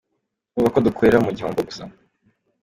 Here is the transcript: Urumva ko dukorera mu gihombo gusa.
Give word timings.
Urumva 0.55 0.73
ko 0.75 0.79
dukorera 0.87 1.23
mu 1.25 1.31
gihombo 1.37 1.59
gusa. 1.67 1.83